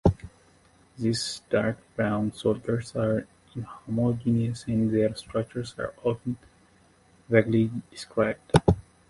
[0.97, 6.39] These dark brown solids are inhomogenous and their structures are often
[7.29, 8.51] vaguely described.